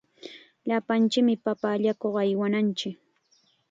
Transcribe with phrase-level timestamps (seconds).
[0.67, 2.97] Llapanchikmi papa allakuq aywananchik.